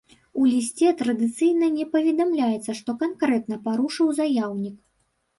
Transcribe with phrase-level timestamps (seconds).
[0.41, 4.75] У лісце традыцыйна не паведамляецца, што канкрэтна парушыў заяўнік.